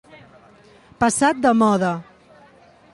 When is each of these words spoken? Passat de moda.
Passat 1.05 1.45
de 1.45 1.55
moda. 1.61 1.95